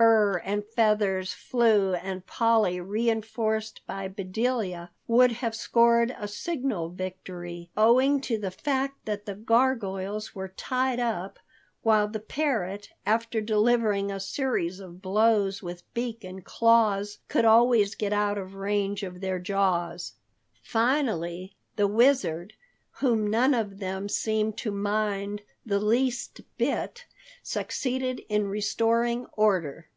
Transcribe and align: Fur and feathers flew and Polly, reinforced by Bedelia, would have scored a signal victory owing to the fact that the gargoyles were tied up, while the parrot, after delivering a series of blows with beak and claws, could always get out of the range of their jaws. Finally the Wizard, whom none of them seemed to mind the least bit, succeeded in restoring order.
Fur 0.00 0.36
and 0.44 0.64
feathers 0.64 1.32
flew 1.34 1.92
and 1.94 2.24
Polly, 2.24 2.80
reinforced 2.80 3.80
by 3.84 4.06
Bedelia, 4.06 4.92
would 5.08 5.32
have 5.32 5.56
scored 5.56 6.14
a 6.16 6.28
signal 6.28 6.88
victory 6.90 7.70
owing 7.76 8.20
to 8.20 8.38
the 8.38 8.52
fact 8.52 9.04
that 9.06 9.26
the 9.26 9.34
gargoyles 9.34 10.36
were 10.36 10.48
tied 10.50 11.00
up, 11.00 11.40
while 11.82 12.06
the 12.06 12.20
parrot, 12.20 12.90
after 13.04 13.40
delivering 13.40 14.12
a 14.12 14.20
series 14.20 14.78
of 14.78 15.02
blows 15.02 15.64
with 15.64 15.82
beak 15.94 16.22
and 16.22 16.44
claws, 16.44 17.18
could 17.26 17.44
always 17.44 17.96
get 17.96 18.12
out 18.12 18.38
of 18.38 18.52
the 18.52 18.58
range 18.58 19.02
of 19.02 19.20
their 19.20 19.40
jaws. 19.40 20.12
Finally 20.62 21.56
the 21.74 21.88
Wizard, 21.88 22.52
whom 22.92 23.28
none 23.28 23.52
of 23.54 23.80
them 23.80 24.08
seemed 24.08 24.56
to 24.56 24.70
mind 24.70 25.42
the 25.66 25.80
least 25.80 26.40
bit, 26.56 27.04
succeeded 27.42 28.22
in 28.28 28.46
restoring 28.46 29.26
order. 29.32 29.86